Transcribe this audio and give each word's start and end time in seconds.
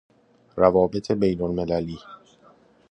روابط 0.55 1.11
بین 1.11 1.41
المللی 1.41 1.97